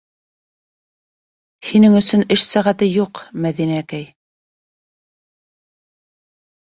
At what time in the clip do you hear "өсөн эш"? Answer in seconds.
1.99-2.45